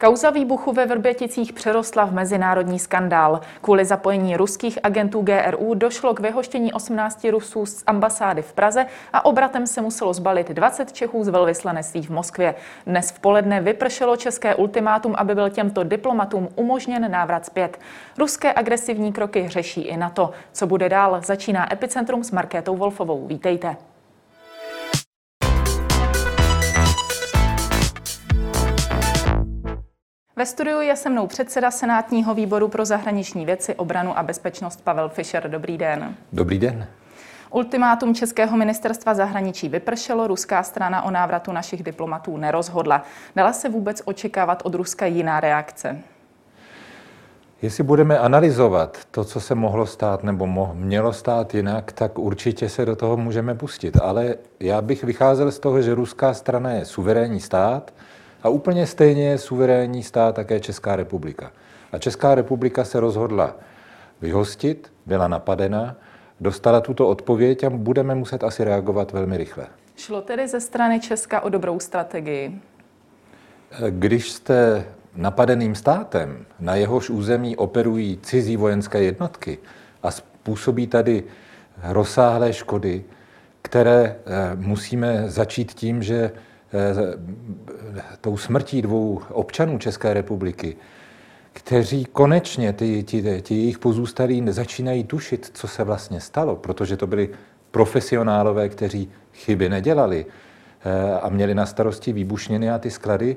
[0.00, 3.40] Kauza výbuchu ve Vrběticích přerostla v mezinárodní skandál.
[3.60, 9.24] Kvůli zapojení ruských agentů GRU došlo k vyhoštění 18 Rusů z ambasády v Praze a
[9.24, 12.54] obratem se muselo zbalit 20 Čechů z velvyslanectví v Moskvě.
[12.86, 17.78] Dnes v poledne vypršelo české ultimátum, aby byl těmto diplomatům umožněn návrat zpět.
[18.18, 21.20] Ruské agresivní kroky řeší i na to, co bude dál.
[21.24, 23.26] Začíná Epicentrum s Markétou Wolfovou.
[23.26, 23.76] Vítejte.
[30.38, 35.08] Ve studiu je se mnou předseda Senátního výboru pro zahraniční věci, obranu a bezpečnost Pavel
[35.08, 35.50] Fischer.
[35.50, 36.14] Dobrý den.
[36.32, 36.86] Dobrý den.
[37.50, 43.02] Ultimátum Českého ministerstva zahraničí vypršelo, ruská strana o návratu našich diplomatů nerozhodla.
[43.36, 45.98] Dala se vůbec očekávat od Ruska jiná reakce?
[47.62, 52.68] Jestli budeme analyzovat to, co se mohlo stát nebo mo- mělo stát jinak, tak určitě
[52.68, 53.96] se do toho můžeme pustit.
[54.02, 57.92] Ale já bych vycházel z toho, že ruská strana je suverénní stát,
[58.42, 61.52] a úplně stejně je suverénní stát také Česká republika.
[61.92, 63.56] A Česká republika se rozhodla
[64.20, 65.96] vyhostit, byla napadena,
[66.40, 69.66] dostala tuto odpověď a budeme muset asi reagovat velmi rychle.
[69.96, 72.60] Šlo tedy ze strany Česka o dobrou strategii?
[73.90, 74.84] Když jste
[75.16, 79.58] napadeným státem, na jehož území operují cizí vojenské jednotky
[80.02, 81.24] a způsobí tady
[81.82, 83.04] rozsáhlé škody,
[83.62, 84.16] které eh,
[84.56, 86.30] musíme začít tím, že
[88.20, 90.76] tou smrtí dvou občanů České republiky,
[91.52, 97.06] kteří konečně, ty, ty, ty jejich pozůstalí, začínají tušit, co se vlastně stalo, protože to
[97.06, 97.30] byli
[97.70, 103.36] profesionálové, kteří chyby nedělali eh, a měli na starosti výbušniny a ty sklady,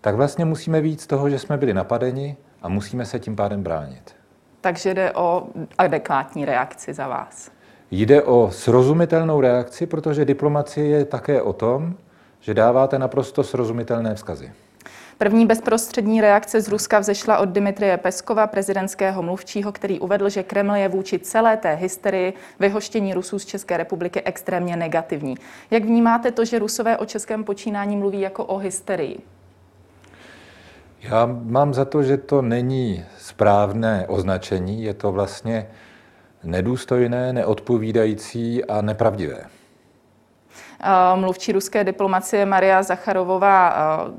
[0.00, 3.62] tak vlastně musíme víc z toho, že jsme byli napadeni a musíme se tím pádem
[3.62, 4.16] bránit.
[4.60, 5.46] Takže jde o
[5.78, 7.50] adekvátní reakci za vás.
[7.90, 11.94] Jde o srozumitelnou reakci, protože diplomacie je také o tom,
[12.40, 14.52] že dáváte naprosto srozumitelné vzkazy.
[15.18, 20.74] První bezprostřední reakce z Ruska vzešla od Dmitrie Peskova, prezidentského mluvčího, který uvedl, že Kreml
[20.74, 25.36] je vůči celé té hysterii vyhoštění Rusů z České republiky extrémně negativní.
[25.70, 29.18] Jak vnímáte to, že Rusové o českém počínání mluví jako o hysterii?
[31.02, 35.66] Já mám za to, že to není správné označení, je to vlastně
[36.44, 39.44] nedůstojné, neodpovídající a nepravdivé.
[41.14, 43.76] Mluvčí ruské diplomacie Maria Zacharovová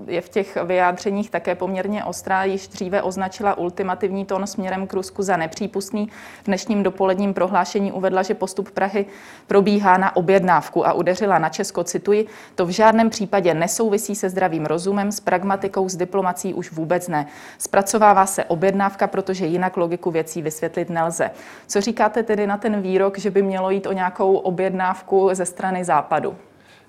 [0.07, 2.43] je v těch vyjádřeních také poměrně ostrá.
[2.43, 6.09] Již dříve označila ultimativní tón směrem k Rusku za nepřípustný.
[6.43, 9.05] V dnešním dopoledním prohlášení uvedla, že postup Prahy
[9.47, 14.65] probíhá na objednávku a udeřila na Česko, cituji, to v žádném případě nesouvisí se zdravým
[14.65, 17.27] rozumem, s pragmatikou, s diplomací už vůbec ne.
[17.57, 21.31] Zpracovává se objednávka, protože jinak logiku věcí vysvětlit nelze.
[21.67, 25.83] Co říkáte tedy na ten výrok, že by mělo jít o nějakou objednávku ze strany
[25.83, 26.35] západu?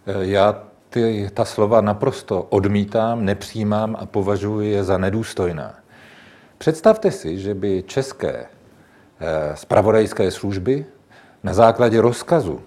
[0.09, 5.75] Eh, já ty, ta slova naprosto odmítám, nepřijímám a považuji je za nedůstojná.
[6.59, 8.47] Představte si, že by české
[9.55, 10.87] spravodajské eh, služby
[11.43, 12.61] na základě rozkazu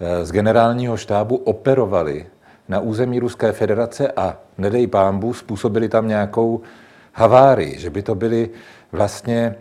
[0.00, 2.26] eh, z generálního štábu operovali
[2.68, 6.60] na území Ruské federace a nedej pámbu způsobili tam nějakou
[7.12, 8.50] havárii, že by to byli
[8.92, 9.54] vlastně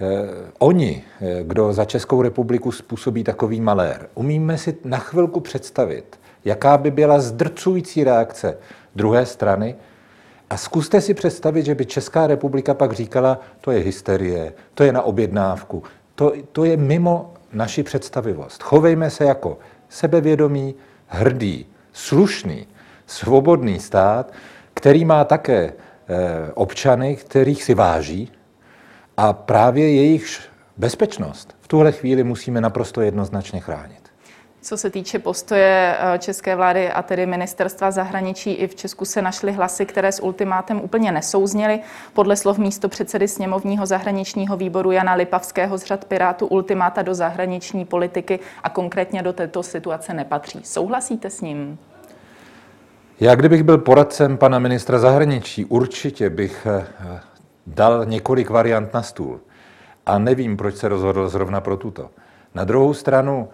[0.00, 1.04] eh, oni,
[1.42, 4.08] kdo za Českou republiku způsobí takový malér.
[4.14, 6.18] Umíme si na chvilku představit,
[6.48, 8.58] jaká by byla zdrcující reakce
[8.96, 9.76] druhé strany.
[10.50, 14.92] A zkuste si představit, že by Česká republika pak říkala, to je hysterie, to je
[14.92, 15.82] na objednávku,
[16.14, 18.62] to, to je mimo naši představivost.
[18.62, 20.74] Chovejme se jako sebevědomý,
[21.06, 22.66] hrdý, slušný,
[23.06, 24.32] svobodný stát,
[24.74, 28.32] který má také eh, občany, kterých si váží
[29.16, 34.07] a právě jejich bezpečnost v tuhle chvíli musíme naprosto jednoznačně chránit.
[34.68, 39.22] Co se týče postoje eh, české vlády a tedy ministerstva zahraničí, i v Česku se
[39.22, 41.80] našly hlasy, které s ultimátem úplně nesouzněly.
[42.12, 47.84] Podle slov místo předsedy sněmovního zahraničního výboru Jana Lipavského z řad Pirátu ultimáta do zahraniční
[47.84, 50.60] politiky a konkrétně do této situace nepatří.
[50.64, 51.78] Souhlasíte s ním?
[53.20, 56.86] Já kdybych byl poradcem pana ministra zahraničí, určitě bych eh,
[57.66, 59.40] dal několik variant na stůl.
[60.06, 62.10] A nevím, proč se rozhodl zrovna pro tuto.
[62.54, 63.48] Na druhou stranu,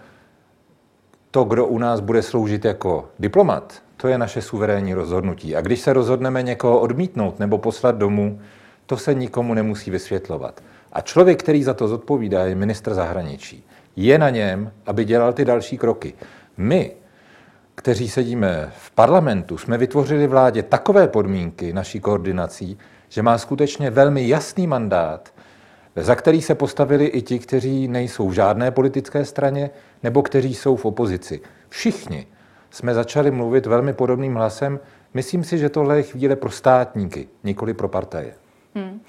[1.35, 5.57] to, kdo u nás bude sloužit jako diplomat, to je naše suverénní rozhodnutí.
[5.57, 8.41] A když se rozhodneme někoho odmítnout nebo poslat domů,
[8.87, 10.61] to se nikomu nemusí vysvětlovat.
[10.93, 13.65] A člověk, který za to zodpovídá, je ministr zahraničí.
[13.97, 16.15] Je na něm, aby dělal ty další kroky.
[16.57, 16.93] My,
[17.75, 22.79] kteří sedíme v parlamentu, jsme vytvořili vládě takové podmínky naší koordinací,
[23.09, 25.34] že má skutečně velmi jasný mandát
[25.97, 29.71] za který se postavili i ti, kteří nejsou v žádné politické straně
[30.03, 31.41] nebo kteří jsou v opozici.
[31.69, 32.27] Všichni
[32.71, 34.81] jsme začali mluvit velmi podobným hlasem,
[35.15, 38.35] Myslím si, že tohle je chvíle pro státníky, nikoli pro partaje.
[38.75, 39.01] Hmm.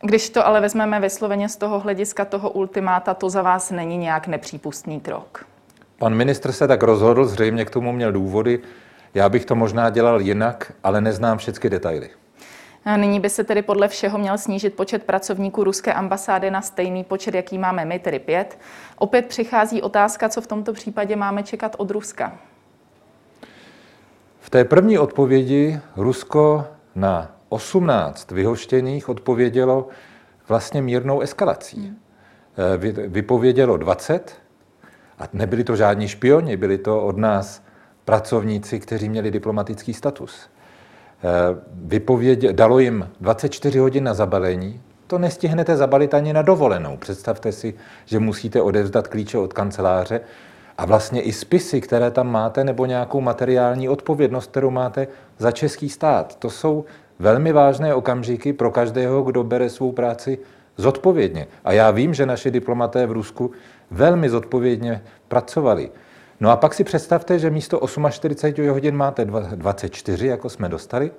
[0.00, 4.26] Když to ale vezmeme vysloveně z toho hlediska toho ultimáta, to za vás není nějak
[4.26, 5.46] nepřípustný krok.
[5.98, 8.60] Pan ministr se tak rozhodl, zřejmě k tomu měl důvody.
[9.14, 12.10] Já bych to možná dělal jinak, ale neznám všechny detaily.
[12.84, 17.04] A nyní by se tedy podle všeho měl snížit počet pracovníků ruské ambasády na stejný
[17.04, 18.58] počet, jaký máme my, tedy pět.
[18.96, 22.38] Opět přichází otázka, co v tomto případě máme čekat od Ruska.
[24.40, 29.88] V té první odpovědi Rusko na 18 vyhoštěných odpovědělo
[30.48, 31.80] vlastně mírnou eskalací.
[31.80, 31.98] Hmm.
[33.08, 34.36] Vypovědělo 20
[35.18, 37.62] a nebyli to žádní špioni, byli to od nás
[38.04, 40.48] pracovníci, kteří měli diplomatický status.
[41.22, 46.96] Eh, vypovědě, dalo jim 24 hodin na zabalení, to nestihnete zabalit ani na dovolenou.
[46.96, 47.74] Představte si,
[48.04, 50.20] že musíte odevzdat klíče od kanceláře
[50.78, 55.08] a vlastně i spisy, které tam máte, nebo nějakou materiální odpovědnost, kterou máte
[55.38, 56.34] za český stát.
[56.38, 56.84] To jsou
[57.18, 60.38] velmi vážné okamžiky pro každého, kdo bere svou práci
[60.76, 61.46] zodpovědně.
[61.64, 63.50] A já vím, že naši diplomaté v Rusku
[63.90, 65.90] velmi zodpovědně pracovali.
[66.40, 71.10] No a pak si představte, že místo 48 hodin máte 24, jako jsme dostali,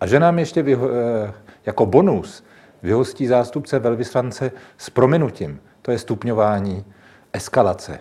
[0.00, 1.32] a že nám ještě vyho, eh,
[1.66, 2.44] jako bonus
[2.82, 5.60] vyhostí zástupce velvyslance s prominutím.
[5.82, 6.84] To je stupňování
[7.32, 7.98] eskalace.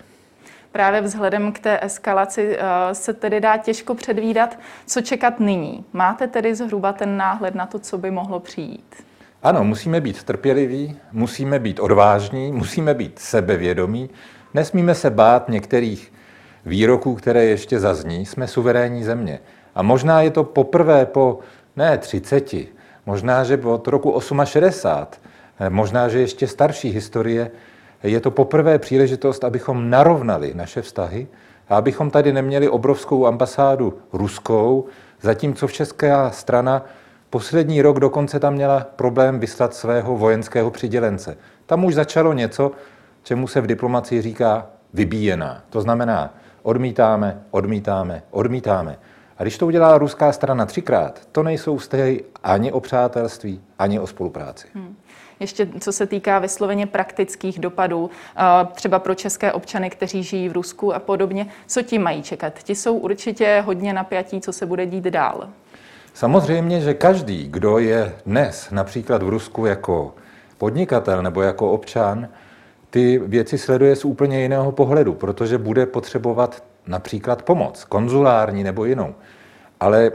[0.72, 5.86] Právě vzhledem k té eskalaci eh, se tedy dá těžko předvídat, co čekat nyní.
[5.94, 8.96] Máte tedy zhruba ten náhled na to, co by mohlo přijít?
[9.44, 14.10] Ano, musíme být trpěliví, musíme být odvážní, musíme být sebevědomí,
[14.54, 16.14] nesmíme se bát některých
[16.66, 18.26] výroků, které ještě zazní.
[18.26, 19.40] Jsme suverénní země.
[19.76, 21.40] A možná je to poprvé po
[21.76, 22.54] ne 30,
[23.06, 25.22] možná, že od roku 68,
[25.70, 27.52] možná, že ještě starší historie,
[28.04, 31.28] je to poprvé příležitost, abychom narovnali naše vztahy
[31.70, 34.86] a abychom tady neměli obrovskou ambasádu ruskou,
[35.22, 36.86] zatímco v česká strana
[37.30, 41.38] poslední rok dokonce tam měla problém vyslat svého vojenského přidělence.
[41.66, 42.72] Tam už začalo něco,
[43.24, 45.64] čemu se v diplomacii říká vybíjená.
[45.70, 46.34] To znamená,
[46.68, 48.98] odmítáme, odmítáme, odmítáme.
[49.38, 54.08] A když to udělá ruská strana třikrát, to nejsou vztahy ani o přátelství, ani o
[54.08, 54.68] spolupráci.
[54.74, 54.96] Hmm.
[55.40, 58.10] Ještě co se týká vysloveně praktických dopadů,
[58.74, 62.54] třeba pro české občany, kteří žijí v Rusku a podobně, co ti mají čekat?
[62.64, 65.50] Ti jsou určitě hodně napjatí, co se bude dít dál.
[66.14, 70.16] Samozřejmě, že každý, kdo je dnes například v Rusku jako
[70.58, 72.28] podnikatel nebo jako občan,
[72.90, 79.16] ty věci sleduje z úplně jiného pohledu, protože bude potřebovat například pomoc, konzulární nebo jinou.
[79.80, 80.12] Ale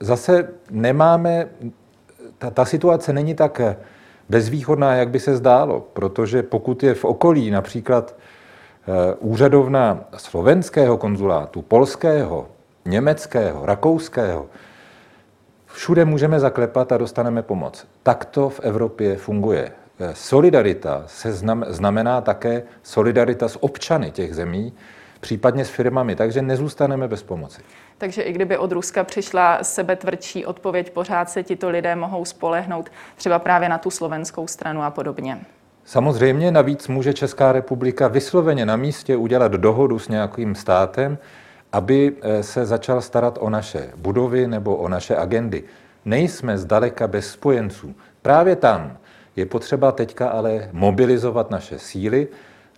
[0.00, 1.48] zase nemáme,
[2.38, 3.60] ta, ta situace není tak
[4.28, 11.62] bezvýchodná, jak by se zdálo, protože pokud je v okolí například eh, úřadovna slovenského konzulátu,
[11.62, 12.48] polského,
[12.84, 14.46] německého, rakouského,
[15.66, 17.86] všude můžeme zaklepat a dostaneme pomoc.
[18.02, 19.72] Tak to v Evropě funguje.
[20.00, 21.32] Eh, solidarita se
[21.68, 24.72] znamená také solidarita s občany těch zemí,
[25.20, 27.60] případně s firmami, takže nezůstaneme bez pomoci.
[27.98, 33.38] Takže i kdyby od Ruska přišla sebetvrdší odpověď, pořád se tito lidé mohou spolehnout třeba
[33.38, 35.38] právě na tu slovenskou stranu a podobně.
[35.84, 41.18] Samozřejmě navíc může Česká republika vysloveně na místě udělat dohodu s nějakým státem,
[41.72, 45.64] aby eh, se začal starat o naše budovy nebo o naše agendy.
[46.04, 47.94] Nejsme zdaleka bez spojenců.
[48.22, 48.96] Právě tam
[49.40, 52.28] je potřeba teďka ale mobilizovat naše síly.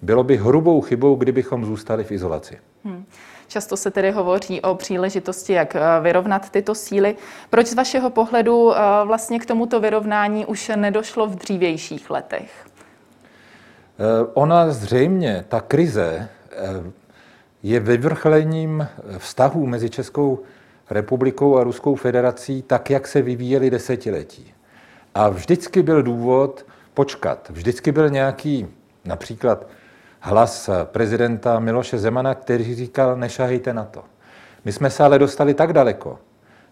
[0.03, 2.59] Bylo by hrubou chybou, kdybychom zůstali v izolaci.
[2.85, 3.05] Hmm.
[3.49, 7.17] Často se tedy hovoří o příležitosti, jak eh, vyrovnat tyto síly.
[7.51, 12.67] Proč z vašeho pohledu eh, vlastně k tomuto vyrovnání už nedošlo v dřívějších letech?
[12.67, 16.29] Eh, ona zřejmě, ta krize,
[17.63, 18.89] je vyvrchlením
[19.19, 20.41] vztahů mezi Českou
[20.91, 24.55] republikou a Ruskou federací tak, jak se vyvíjely desetiletí.
[25.15, 27.51] A vždycky byl důvod počkat.
[27.51, 28.67] Vždycky byl nějaký
[29.05, 29.67] například
[30.21, 34.05] hlas prezidenta Miloše Zemana, který říkal, nešahejte na to.
[34.65, 36.19] My jsme se ale dostali tak daleko,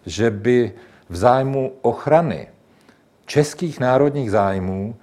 [0.05, 0.73] že by
[1.09, 2.47] v zájmu ochrany
[3.25, 4.95] českých národních zájmů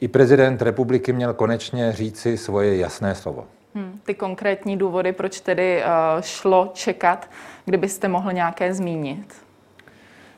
[0.00, 3.46] i prezident republiky měl konečně říci svoje jasné slovo.
[3.74, 7.30] Hmm, ty konkrétní důvody, proč tedy uh, šlo čekat,
[7.64, 9.34] kdybyste mohl nějaké zmínit?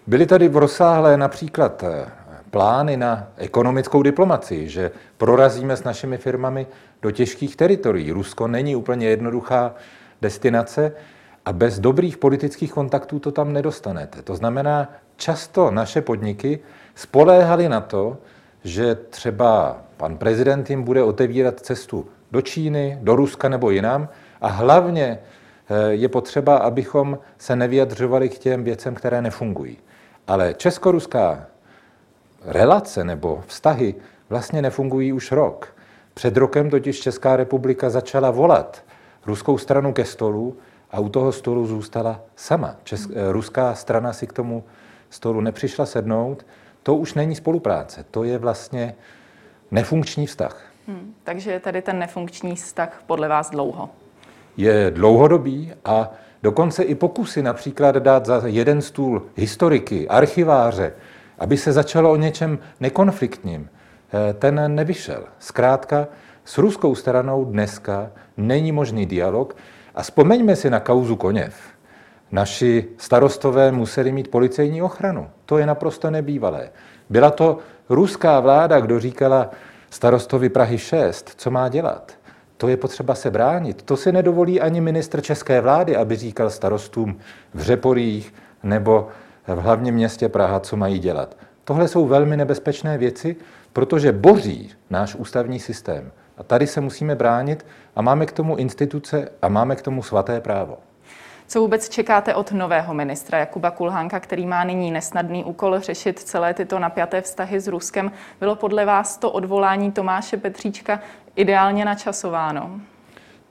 [0.07, 2.07] Byly tady v rozsáhlé například eh,
[2.51, 6.67] plány na ekonomickou diplomaci, že prorazíme s našimi firmami
[7.03, 8.13] do těžkých teritorií.
[8.13, 9.75] Rusko není úplně jednoduchá
[10.23, 10.93] destinace
[11.45, 14.23] a bez dobrých politických kontaktů to tam nedostanete.
[14.23, 16.59] To znamená, často naše podniky
[16.95, 18.17] spoléhaly na to,
[18.65, 24.09] že třeba pan prezident jim bude otevírat cestu do Číny, do Ruska nebo jinam
[24.41, 25.19] a hlavně
[25.89, 29.79] je potřeba, abychom se nevyjadřovali k těm věcem, které nefungují.
[30.27, 31.47] Ale česko-ruská
[32.45, 33.95] relace nebo vztahy
[34.29, 35.75] vlastně nefungují už rok.
[36.15, 38.85] Před rokem totiž Česká republika začala volat
[39.27, 40.57] ruskou stranu ke stolu
[40.91, 42.77] a u toho stolu zůstala sama.
[42.85, 43.33] Česk- hmm.
[43.33, 44.65] Ruská strana si k tomu
[45.11, 46.47] stolu nepřišla sednout.
[46.83, 48.95] To už není spolupráce, to je vlastně
[49.71, 50.63] nefunkční vztah.
[50.89, 53.91] Hmm, takže je tady ten nefunkční vztah podle vás dlouho?
[54.57, 56.11] Je dlouhodobý a
[56.43, 60.93] dokonce i pokusy například dát za jeden stůl historiky, archiváře,
[61.39, 65.25] aby se začalo o něčem nekonfliktním, eh, ten nevyšel.
[65.39, 66.07] Zkrátka,
[66.45, 69.57] s ruskou stranou dneska není možný dialog
[69.95, 71.55] a vzpomeňme si na kauzu Koněv.
[72.33, 75.31] Naši starostové museli mít policejní ochranu.
[75.47, 76.71] To je naprosto nebývalé.
[77.11, 79.51] Byla to ruská vláda, kdo říkala
[79.91, 82.13] starostovi Prahy 6, co má dělat.
[82.57, 83.83] To je potřeba se bránit.
[83.83, 87.19] To si nedovolí ani ministr české vlády, aby říkal starostům
[87.55, 89.09] v Řeporích nebo
[89.55, 91.37] v hlavním městě Praha, co mají dělat.
[91.65, 93.37] Tohle jsou velmi nebezpečné věci,
[93.73, 96.13] protože boří náš ústavní systém.
[96.39, 100.41] A tady se musíme bránit a máme k tomu instituce a máme k tomu svaté
[100.41, 100.79] právo.
[101.47, 106.55] Co vůbec čekáte od nového ministra Jakuba Kulhánka, který má nyní nesnadný úkol řešit celé
[106.55, 108.13] tyto napjaté vztahy s Ruskem?
[108.41, 111.01] Bylo podle vás to odvolání Tomáše Petříčka
[111.37, 112.71] ideálně načasováno?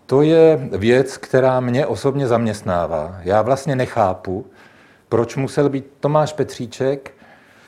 [0.05, 3.15] To je věc, která mě osobně zaměstnává.
[3.23, 4.45] Já vlastně nechápu,
[5.09, 7.13] proč musel být Tomáš Petříček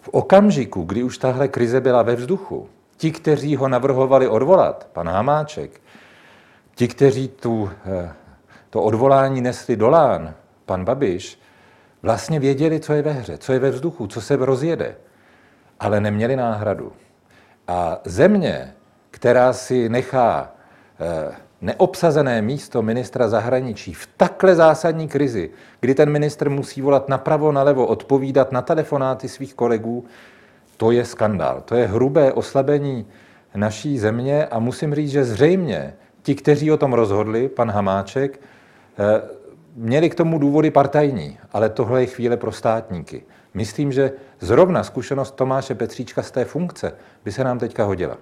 [0.01, 2.69] v okamžiku, kdy už tahle krize byla ve vzduchu.
[2.97, 5.81] Ti, kteří ho navrhovali odvolat, pan Hamáček,
[6.75, 8.13] ti, kteří tu eh,
[8.69, 10.33] to odvolání nesli dolán,
[10.65, 11.39] pan Babiš,
[12.01, 14.95] vlastně věděli, co je ve hře, co je ve vzduchu, co se rozjede,
[15.79, 16.93] ale neměli náhradu.
[17.67, 18.73] A země,
[19.11, 20.51] která si nechá
[20.99, 25.49] eh, neobsazené místo ministra zahraničí v takhle zásadní krizi,
[25.79, 30.05] kdy ten ministr musí volat napravo, nalevo, odpovídat na telefonáty svých kolegů,
[30.77, 31.61] to je skandál.
[31.65, 33.05] To je hrubé oslabení
[33.55, 38.39] naší země a musím říct, že zřejmě ti, kteří o tom rozhodli, pan Hamáček,
[38.99, 39.21] Eh,
[39.75, 43.23] měli k tomu důvody partajní, ale tohle je chvíle pro státníky.
[43.53, 46.93] Myslím, že zrovna zkušenost Tomáše Petříčka z té funkce
[47.25, 48.17] by se nám teďka hodila.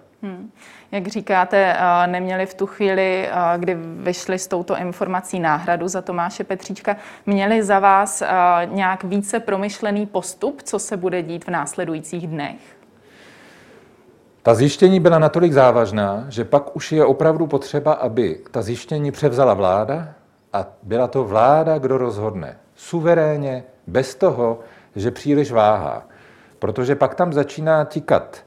[0.92, 6.02] Jak říkáte, eh, neměli v tu chvíli, eh, kdy vyšli s touto informací náhradu za
[6.02, 6.96] Tomáše Petříčka,
[7.26, 8.24] měli za vás
[8.66, 12.78] nějak více promyšlený postup, co se bude dít v následujících dnech?
[14.44, 19.54] Ta zjištění byla natolik závažná, že pak už je opravdu potřeba, aby ta zjištění převzala
[19.54, 20.08] vláda,
[20.54, 22.58] a byla to vláda, kdo rozhodne.
[22.76, 24.60] Suverénně, bez toho,
[24.96, 26.04] že příliš váhá.
[26.60, 28.46] Protože pak tam začíná tikat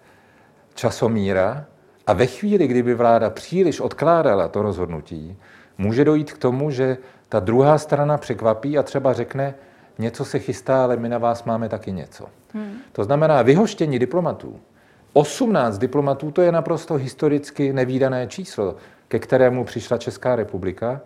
[0.75, 1.65] časomíra
[2.11, 5.37] a ve chvíli, kdyby vláda příliš odkládala to rozhodnutí,
[5.79, 6.97] může dojít k tomu, že
[7.29, 9.55] ta druhá strana překvapí a třeba řekne,
[9.99, 12.27] něco se chystá, ale my na vás máme taky něco.
[12.55, 12.73] Hmm.
[12.93, 14.61] To znamená vyhoštění diplomatů.
[15.13, 18.77] 18 diplomatů to je naprosto historicky nevýdané číslo,
[19.09, 21.01] ke kterému přišla Česká republika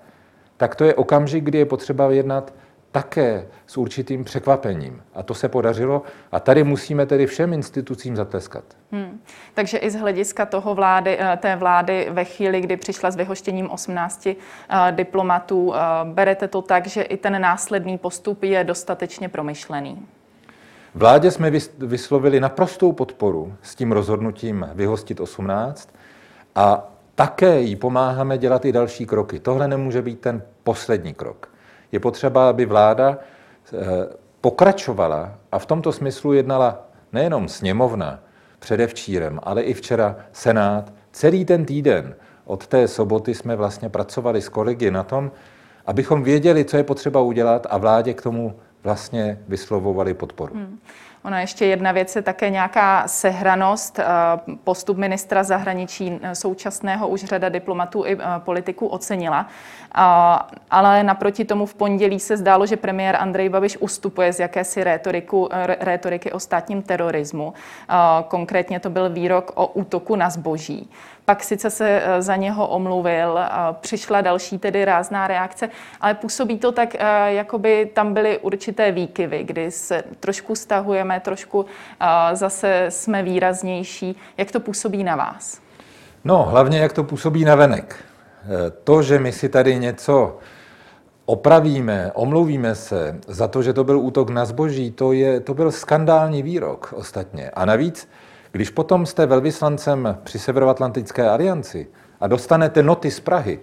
[0.56, 2.54] tak to je okamžik, kdy je potřeba jednat
[2.94, 5.02] také s určitým překvapením.
[5.14, 8.64] A to se podařilo a tady musíme tedy všem institucím zatleskat.
[8.92, 9.20] Hmm.
[9.54, 13.70] Takže i z hlediska toho vlády, eh, té vlády ve chvíli, kdy přišla s vyhoštěním
[13.70, 14.36] 18
[14.68, 20.06] eh, diplomatů, eh, berete to tak, že i ten následný postup je dostatečně promyšlený?
[20.94, 25.88] Vládě jsme vyslovili naprostou podporu s tím rozhodnutím vyhostit 18
[26.54, 29.40] a také jí pomáháme dělat i další kroky.
[29.40, 31.53] Tohle nemůže být ten poslední krok.
[31.94, 33.78] Je potřeba, aby vláda eh,
[34.40, 38.20] pokračovala a v tomto smyslu jednala nejenom sněmovna
[38.58, 40.92] předevčírem, ale i včera Senát.
[41.12, 45.30] Celý ten týden od té soboty jsme vlastně pracovali s kolegy na tom,
[45.86, 50.54] abychom věděli, co je potřeba udělat a vládě k tomu vlastně vyslovovali podporu.
[50.54, 50.78] Hmm.
[51.24, 53.98] Ona ještě jedna věc je také nějaká sehranost.
[53.98, 54.04] Eh,
[54.64, 59.46] postup ministra zahraničí eh, současného už řada diplomatů i eh, politiků ocenila.
[60.70, 65.48] Ale naproti tomu v pondělí se zdálo, že premiér Andrej Babiš ustupuje z jakési rétoriku,
[65.80, 67.54] rétoriky o státním terorismu.
[68.28, 70.90] Konkrétně to byl výrok o útoku na zboží
[71.24, 73.38] pak sice se eh, za něho omluvil,
[73.80, 75.68] přišla další tedy rázná reakce,
[76.00, 81.20] ale působí to tak, eh, jako by tam byly určité výkyvy, kdy se trošku stahujeme,
[81.20, 81.66] trošku
[82.00, 84.16] eh, zase jsme výraznější.
[84.36, 85.60] Jak to působí na vás?
[86.24, 87.96] No, hlavně jak to působí na venek.
[88.84, 90.38] To, že my si tady něco
[91.26, 95.72] opravíme, omluvíme se za to, že to byl útok na zboží, to, je, to byl
[95.72, 97.50] skandální výrok ostatně.
[97.50, 98.08] A navíc
[98.54, 101.86] když potom jste velvyslancem při Severoatlantické alianci
[102.20, 103.60] a dostanete noty z Prahy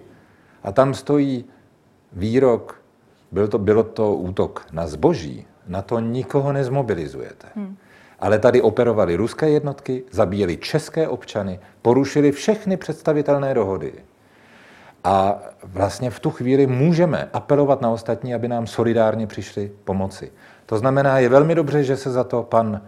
[0.62, 1.44] a tam stojí
[2.12, 2.80] výrok
[3.32, 7.48] byl to, bylo to útok na zboží, na to nikoho nezmobilizujete.
[7.54, 7.76] Hmm.
[8.20, 13.92] Ale tady operovali ruské jednotky, zabíjeli české občany, porušili všechny představitelné dohody.
[15.04, 20.32] A vlastně v tu chvíli můžeme apelovat na ostatní, aby nám solidárně přišli pomoci.
[20.66, 22.80] To znamená, je velmi dobře, že se za to pan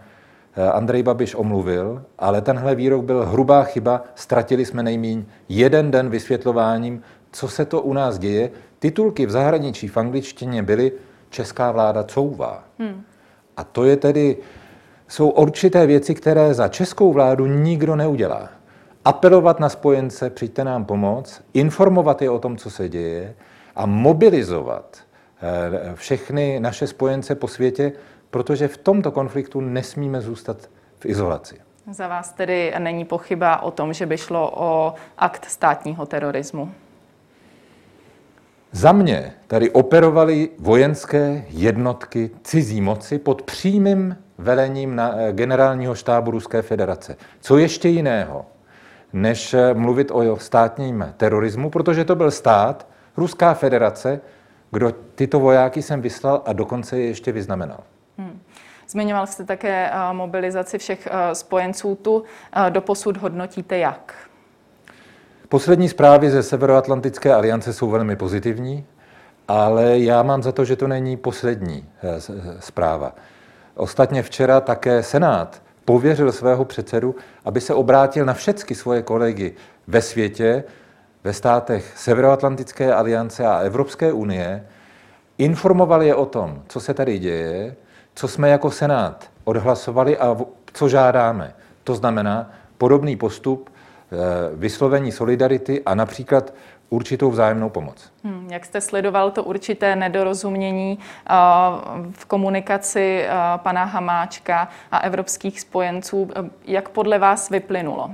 [0.73, 4.03] Andrej Babiš omluvil, ale tenhle výrok byl hrubá chyba.
[4.15, 8.51] Ztratili jsme nejmíň jeden den vysvětlováním, co se to u nás děje.
[8.79, 10.91] Titulky v zahraničí v angličtině byly
[11.29, 12.63] Česká vláda couvá.
[12.79, 13.03] Hmm.
[13.57, 14.37] A to je tedy,
[15.07, 18.49] jsou určité věci, které za českou vládu nikdo neudělá.
[19.05, 23.35] Apelovat na spojence, přijďte nám pomoct, informovat je o tom, co se děje
[23.75, 24.97] a mobilizovat
[25.41, 27.91] eh, všechny naše spojence po světě,
[28.35, 30.57] protože v tomto konfliktu nesmíme zůstat
[30.99, 31.55] v izolaci.
[31.91, 36.71] Za vás tedy není pochyba o tom, že by šlo o akt státního terorismu?
[38.71, 46.31] Za mě tady operovaly vojenské jednotky cizí moci pod přímým velením na eh, generálního štábu
[46.31, 47.15] Ruské federace.
[47.39, 48.45] Co ještě jiného,
[49.13, 52.87] než eh, mluvit o státním terorismu, protože to byl stát,
[53.17, 54.21] Ruská federace,
[54.71, 57.79] kdo tyto vojáky jsem vyslal a dokonce je ještě vyznamenal.
[58.17, 58.41] Hmm.
[58.89, 62.23] Zmiňoval jste také eh, mobilizaci všech spojenců tu.
[62.69, 64.13] Doposud hodnotíte jak?
[65.49, 68.85] Poslední zprávy ze Severoatlantické aliance jsou velmi pozitivní,
[69.47, 72.21] ale já mám za to, že to není poslední eh,
[72.59, 73.15] zpráva.
[73.75, 79.53] Ostatně včera také Senát pověřil svého předsedu, aby se obrátil na všechny svoje kolegy
[79.87, 80.63] ve světě,
[81.23, 84.67] ve státech Severoatlantické aliance a Evropské unie,
[85.37, 87.75] informoval je o tom, co se tady děje,
[88.15, 90.37] co jsme jako Senát odhlasovali a
[90.73, 91.53] co žádáme.
[91.83, 93.69] To znamená podobný postup
[94.11, 96.53] Eh, vyslovení solidarity a například
[96.89, 98.11] určitou vzájemnou pomoc.
[98.23, 101.35] Hmm, jak jste sledoval to určité nedorozumění uh,
[102.11, 106.29] v komunikaci uh, pana Hamáčka a evropských spojenců,
[106.65, 108.11] jak podle vás vyplynulo?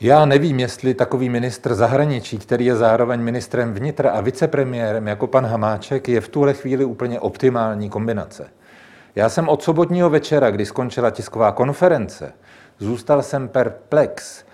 [0.00, 5.46] Já nevím, jestli takový ministr zahraničí, který je zároveň ministrem vnitra a vicepremiérem jako pan
[5.46, 8.50] Hamáček, je v tuhle chvíli úplně optimální kombinace.
[9.16, 12.32] Já jsem od sobotního večera, kdy skončila tisková konference,
[12.78, 14.44] zůstal jsem perplex,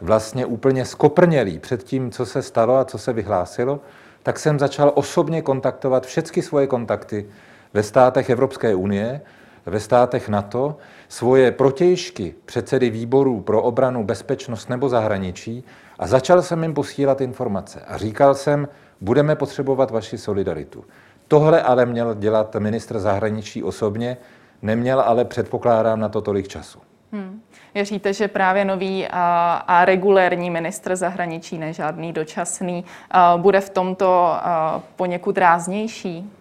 [0.00, 3.80] vlastně úplně skoprnělý před tím, co se stalo a co se vyhlásilo,
[4.22, 7.26] tak jsem začal osobně kontaktovat všechny svoje kontakty
[7.74, 9.20] ve státech Evropské unie,
[9.66, 10.76] ve státech NATO,
[11.08, 15.64] svoje protějšky, předsedy výborů pro obranu, bezpečnost nebo zahraničí
[15.98, 17.80] a začal jsem jim posílat informace.
[17.86, 18.68] A říkal jsem,
[19.00, 20.84] budeme potřebovat vaši solidaritu.
[21.30, 24.16] Tohle ale měl dělat ministr zahraničí osobně,
[24.62, 26.78] neměl ale předpokládám na to tolik času.
[27.12, 27.40] Hmm.
[27.74, 33.70] Věříte, že právě nový a, a regulérní ministr zahraničí, ne žádný dočasný, a, bude v
[33.70, 36.32] tomto a, poněkud ráznější?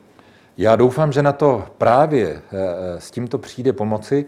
[0.57, 4.25] Já doufám, že na to právě e, e, s tímto přijde pomoci,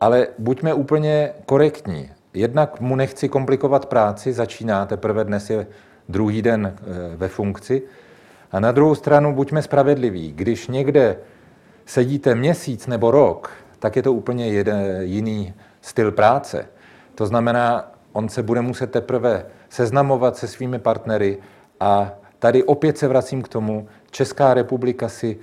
[0.00, 2.10] ale buďme úplně korektní.
[2.34, 5.66] Jednak mu nechci komplikovat práci, začíná teprve dnes je
[6.08, 7.82] druhý den e, ve funkci.
[8.54, 10.32] A na druhou stranu buďme spravedliví.
[10.32, 11.16] Když někde
[11.86, 16.66] sedíte měsíc nebo rok, tak je to úplně jeden, jiný styl práce.
[17.14, 21.38] To znamená, on se bude muset teprve seznamovat se svými partnery
[21.80, 25.38] a tady opět se vracím k tomu, Česká republika si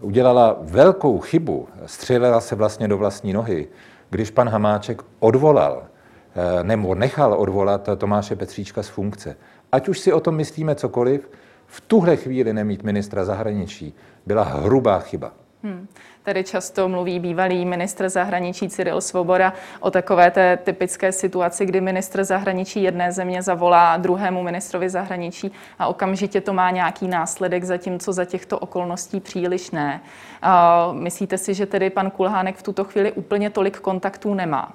[0.00, 3.68] udělala velkou chybu, střelila se vlastně do vlastní nohy,
[4.10, 9.36] když pan Hamáček odvolal eh, nebo nechal odvolat Tomáše Petříčka z funkce.
[9.72, 11.28] Ať už si o tom myslíme cokoliv,
[11.74, 13.94] v tuhle chvíli nemít ministra zahraničí
[14.26, 15.32] byla hrubá chyba.
[15.62, 15.88] Hmm.
[16.22, 22.24] Tady často mluví bývalý ministr zahraničí Cyril Svoboda o takové té typické situaci, kdy ministr
[22.24, 28.24] zahraničí jedné země zavolá druhému ministrovi zahraničí a okamžitě to má nějaký následek, zatímco za
[28.24, 30.00] těchto okolností příliš ne.
[30.42, 34.72] A myslíte si, že tedy pan Kulhánek v tuto chvíli úplně tolik kontaktů nemá?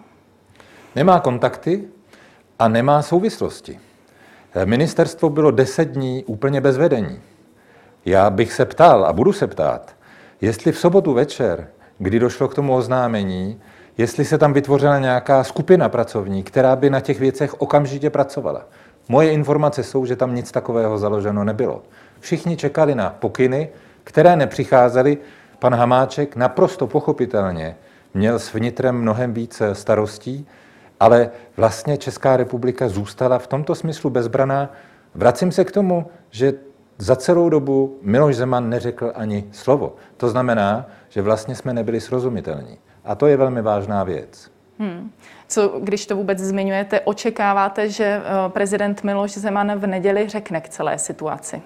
[0.96, 1.88] Nemá kontakty
[2.60, 3.80] a nemá souvislosti.
[4.66, 7.20] Ministerstvo bylo deset dní úplně bez vedení.
[8.06, 9.96] Já bych se ptal a budu se ptát,
[10.42, 13.62] Jestli v sobotu večer, kdy došlo k tomu oznámení,
[13.98, 18.66] jestli se tam vytvořila nějaká skupina pracovní, která by na těch věcech okamžitě pracovala.
[19.10, 21.84] Moje informace jsou, že tam nic takového založeno nebylo.
[22.20, 23.70] Všichni čekali na pokyny,
[24.04, 25.18] které nepřicházely.
[25.60, 27.76] Pan Hamáček naprosto pochopitelně
[28.14, 30.48] měl s vnitrem mnohem více starostí,
[31.00, 34.72] ale vlastně Česká republika zůstala v tomto smyslu bezbraná.
[35.16, 36.54] Vracím se k tomu, že
[36.98, 39.96] za celou dobu Miloš Zeman neřekl ani slovo.
[40.18, 42.78] To znamená, že vlastně jsme nebyli srozumitelní.
[43.06, 44.52] A to je velmi vážná věc.
[44.80, 45.12] Hmm.
[45.48, 50.70] Co, když to vůbec zmiňujete, očekáváte, že eh, prezident Miloš Zeman v neděli řekne k
[50.70, 51.62] celé situaci?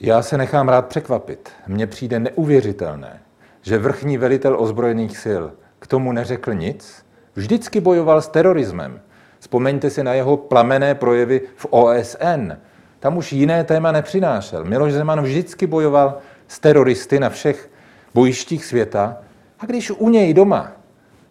[0.00, 1.50] Já se nechám rád překvapit.
[1.66, 3.20] Mně přijde neuvěřitelné,
[3.62, 5.44] že vrchní velitel ozbrojených sil
[5.82, 7.04] k tomu neřekl nic.
[7.34, 9.00] Vždycky bojoval s terorismem.
[9.38, 12.52] Vzpomeňte si na jeho plamené projevy v OSN.
[13.00, 14.64] Tam už jiné téma nepřinášel.
[14.64, 16.18] Miloš Zeman vždycky bojoval
[16.48, 17.70] s teroristy na všech
[18.14, 19.16] bojištích světa.
[19.58, 20.72] A když u něj doma,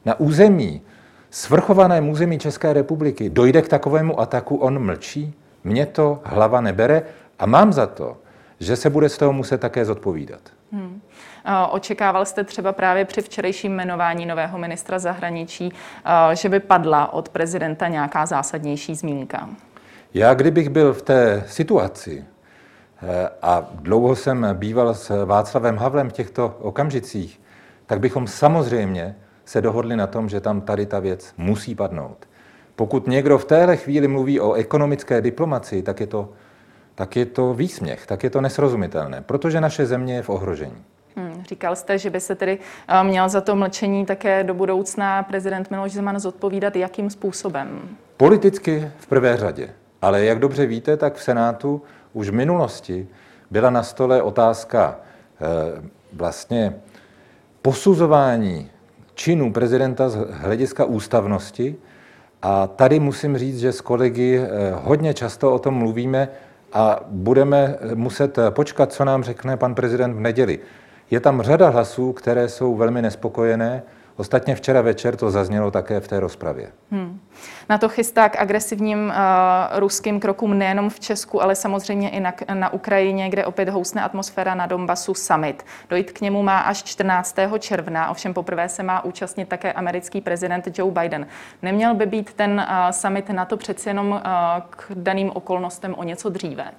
[0.05, 0.81] na území,
[1.29, 5.33] svrchovaném území České republiky, dojde k takovému ataku, on mlčí?
[5.63, 7.03] Mně to hlava nebere
[7.39, 8.17] a mám za to,
[8.59, 10.41] že se bude z toho muset také zodpovídat.
[10.71, 11.01] Hmm.
[11.69, 15.73] Očekával jste třeba právě při včerejším jmenování nového ministra zahraničí,
[16.33, 19.49] že by padla od prezidenta nějaká zásadnější zmínka?
[20.13, 22.25] Já, kdybych byl v té situaci,
[23.03, 27.41] eh, a dlouho jsem býval s Václavem Havlem v těchto okamžicích,
[27.85, 32.27] tak bychom samozřejmě se dohodli na tom, že tam tady ta věc musí padnout.
[32.75, 36.29] Pokud někdo v téhle chvíli mluví o ekonomické diplomaci, tak je to,
[36.95, 40.83] tak je to výsměch, tak je to nesrozumitelné, protože naše země je v ohrožení.
[41.15, 45.23] Hmm, říkal jste, že by se tedy uh, měl za to mlčení také do budoucna
[45.23, 47.79] prezident Miloš Zeman zodpovídat, jakým způsobem?
[48.17, 49.69] Politicky v prvé řadě.
[50.01, 51.81] Ale jak dobře víte, tak v Senátu
[52.13, 53.07] už v minulosti
[53.51, 55.47] byla na stole otázka uh,
[56.13, 56.75] vlastně
[57.61, 58.69] posuzování
[59.13, 61.75] činů prezidenta z hlediska ústavnosti.
[62.41, 64.45] A tady musím říct, že s kolegy uh,
[64.83, 66.27] hodně často o tom mluvíme
[66.73, 70.59] a budeme muset počkat, co nám řekne pan prezident v neděli.
[71.11, 73.83] Je tam řada hlasů, které jsou velmi nespokojené.
[74.15, 76.71] Ostatně včera večer to zaznělo také v té rozpravě.
[76.91, 77.19] Hmm.
[77.69, 82.33] Na to chystá k agresivním uh, ruským krokům nejenom v Česku, ale samozřejmě i na,
[82.53, 85.65] na Ukrajině, kde opět housne atmosféra na Donbasu summit.
[85.89, 87.35] Dojít k němu má až 14.
[87.59, 91.27] června, ovšem poprvé se má účastnit také americký prezident Joe Biden.
[91.61, 94.19] Neměl by být ten uh, summit na to přeci jenom uh,
[94.69, 96.71] k daným okolnostem o něco dříve?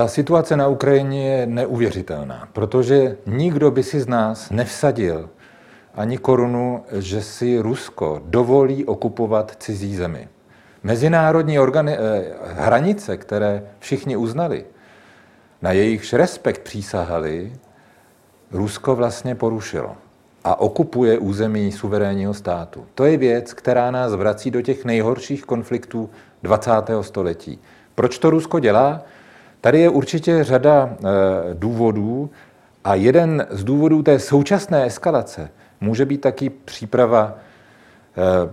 [0.00, 5.28] Ta situace na Ukrajině je neuvěřitelná, protože nikdo by si z nás nevsadil
[5.94, 10.28] ani korunu, že si Rusko dovolí okupovat cizí zemi.
[10.82, 14.64] Mezinárodní organi- eh, hranice, které všichni uznali,
[15.62, 17.52] na jejichž respekt přísahali,
[18.50, 19.96] Rusko vlastně porušilo
[20.44, 22.86] a okupuje území suverénního státu.
[22.94, 26.10] To je věc, která nás vrací do těch nejhorších konfliktů
[26.42, 27.02] 20.
[27.02, 27.58] století.
[27.94, 29.04] Proč to Rusko dělá?
[29.60, 31.06] Tady je určitě řada eh,
[31.54, 32.30] důvodů
[32.84, 37.34] a jeden z důvodů té současné eskalace může být taky příprava
[38.16, 38.50] eh,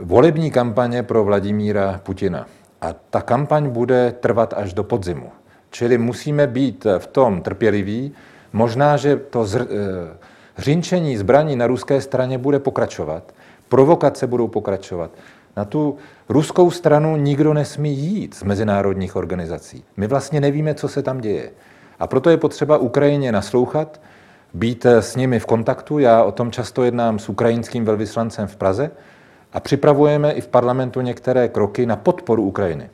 [0.00, 2.46] volební kampaně pro Vladimíra Putina.
[2.80, 5.30] A ta kampaň bude trvat až do podzimu.
[5.70, 8.12] Čili musíme být v tom trpěliví.
[8.52, 10.16] Možná, že to zr- eh,
[10.58, 13.32] řinčení zbraní na ruské straně bude pokračovat.
[13.68, 15.10] Provokace budou pokračovat.
[15.56, 15.96] Na tu
[16.28, 19.84] ruskou stranu nikdo nesmí jít z mezinárodních organizací.
[19.96, 21.50] My vlastně nevíme, co se tam děje.
[21.98, 24.00] A proto je potřeba Ukrajině naslouchat,
[24.54, 25.98] být s nimi v kontaktu.
[25.98, 28.90] Já o tom často jednám s ukrajinským velvyslancem v Praze
[29.52, 32.90] a připravujeme i v parlamentu některé kroky na podporu Ukrajiny.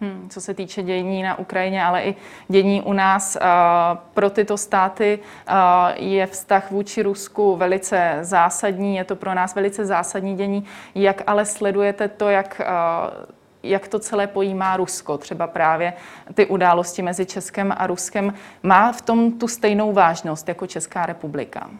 [0.00, 2.16] Hmm, co se týče dění na Ukrajině, ale i
[2.48, 5.54] dění u nás, uh, pro tyto státy uh,
[5.94, 10.64] je vztah vůči Rusku velice zásadní, je to pro nás velice zásadní dění.
[10.94, 13.24] Jak ale sledujete to, jak, uh,
[13.62, 15.92] jak to celé pojímá Rusko, třeba právě
[16.34, 21.70] ty události mezi Českem a Ruskem, má v tom tu stejnou vážnost jako Česká republika?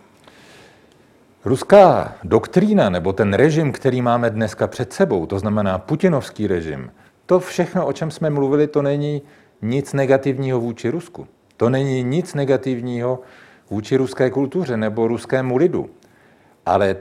[1.44, 6.90] Ruská doktrína nebo ten režim, který máme dneska před sebou, to znamená putinovský režim,
[7.26, 9.22] to všechno, o čem jsme mluvili, to není
[9.62, 11.26] nic negativního vůči Rusku.
[11.56, 13.20] To není nic negativního
[13.70, 15.90] vůči ruské kultuře nebo ruskému lidu.
[16.66, 16.96] Ale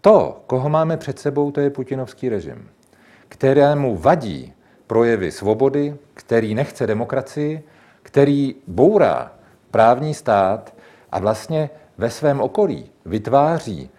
[0.00, 2.68] to, koho máme před sebou, to je putinovský režim,
[3.28, 4.52] kterému vadí
[4.86, 7.64] projevy svobody, který nechce demokracii,
[8.02, 9.32] který bourá
[9.70, 10.74] právní stát
[11.12, 13.90] a vlastně ve svém okolí vytváří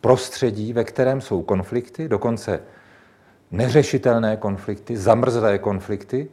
[0.00, 2.60] prostředí, ve kterém jsou konflikty, dokonce
[3.50, 6.28] neřešitelné konflikty, zamrzlé konflikty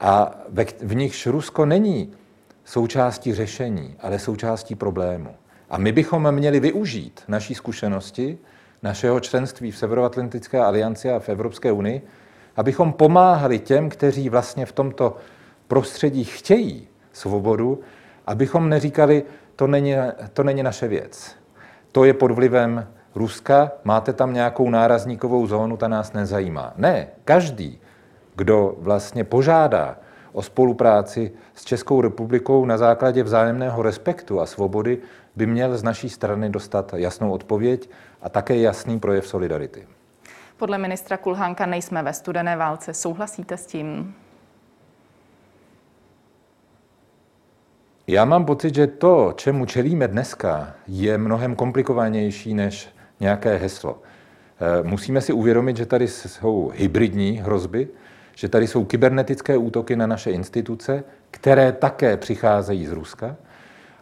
[0.00, 0.34] a
[0.80, 2.12] v nichž Rusko není
[2.64, 5.34] součástí řešení, ale součástí problému.
[5.70, 8.38] A my bychom měli využít naší zkušenosti,
[8.82, 12.02] našeho členství v Severoatlantické alianci a v Evropské unii,
[12.56, 15.16] abychom pomáhali těm, kteří vlastně v tomto
[15.68, 17.80] prostředí chtějí svobodu,
[18.26, 19.22] abychom neříkali,
[19.56, 19.94] to není,
[20.32, 21.36] to není naše věc.
[21.92, 26.72] To je pod vlivem Ruska, máte tam nějakou nárazníkovou zónu, ta nás nezajímá.
[26.76, 27.80] Ne, každý,
[28.36, 29.96] kdo vlastně požádá
[30.32, 34.98] o spolupráci s Českou republikou na základě vzájemného respektu a svobody,
[35.36, 37.90] by měl z naší strany dostat jasnou odpověď
[38.22, 39.86] a také jasný projev solidarity.
[40.56, 42.94] Podle ministra Kulhánka nejsme ve studené válce.
[42.94, 44.14] Souhlasíte s tím?
[48.06, 54.02] Já mám pocit, že to, čemu čelíme dneska, je mnohem komplikovanější než nějaké heslo.
[54.60, 57.88] Eh, musíme si uvědomit, že tady jsou hybridní hrozby,
[58.34, 63.36] že tady jsou kybernetické útoky na naše instituce, které také přicházejí z Ruska,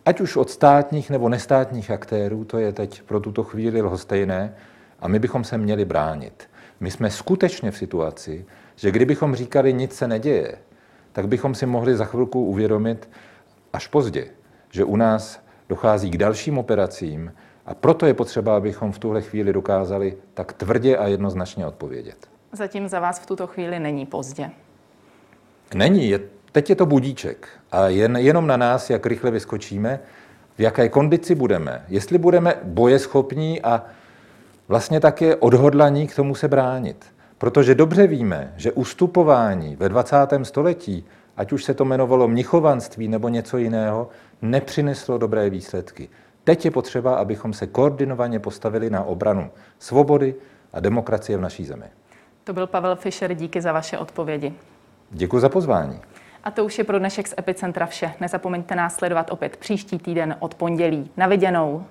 [0.07, 4.55] ať už od státních nebo nestátních aktérů, to je teď pro tuto chvíli lhostejné,
[5.01, 6.49] a my bychom se měli bránit.
[6.81, 8.45] My jsme skutečně v situaci,
[8.77, 10.59] že kdybychom říkali, nic se neděje,
[11.13, 13.09] tak bychom si mohli za chvilku uvědomit
[13.73, 14.27] až pozdě,
[14.71, 17.33] že u nás dochází k dalším operacím
[17.67, 22.17] a proto je potřeba, abychom v tuhle chvíli dokázali tak tvrdě a jednoznačně odpovědět.
[22.53, 24.51] Zatím za vás v tuto chvíli není pozdě.
[25.75, 26.21] Není, je,
[26.53, 30.01] teď je to budíček a jen, jenom na nás, jak rychle vyskočíme,
[30.57, 31.85] v jaké kondici budeme.
[31.89, 33.85] Jestli budeme bojeschopní a
[34.69, 37.07] vlastně také odhodlaní k tomu se bránit.
[37.39, 40.17] Protože dobře víme, že ustupování ve 20.
[40.43, 41.05] století,
[41.37, 44.09] ať už se to jmenovalo mnichovanství nebo něco jiného,
[44.43, 46.09] nepřineslo dobré výsledky.
[46.45, 50.35] Teď je potřeba, abychom se koordinovaně postavili na obranu svobody
[50.73, 51.85] a demokracie v naší zemi.
[52.45, 54.55] To byl Pavel Fischer, díky za vaše odpovědi.
[55.11, 56.01] Děkuji za pozvání.
[56.45, 58.15] A to už je pro dnešek z Epicentra vše.
[58.21, 61.11] Nezapomeňte nás sledovat opět příští týden od pondělí.
[61.17, 61.85] Na viděnou.